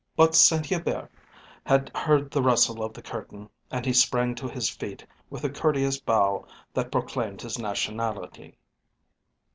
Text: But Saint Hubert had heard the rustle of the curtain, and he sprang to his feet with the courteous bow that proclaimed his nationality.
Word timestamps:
But 0.15 0.33
Saint 0.33 0.65
Hubert 0.65 1.11
had 1.63 1.91
heard 1.95 2.31
the 2.31 2.41
rustle 2.41 2.81
of 2.83 2.91
the 2.93 3.03
curtain, 3.03 3.51
and 3.69 3.85
he 3.85 3.93
sprang 3.93 4.33
to 4.33 4.47
his 4.47 4.67
feet 4.67 5.05
with 5.29 5.43
the 5.43 5.49
courteous 5.51 5.99
bow 6.01 6.47
that 6.73 6.91
proclaimed 6.91 7.43
his 7.43 7.59
nationality. 7.59 8.57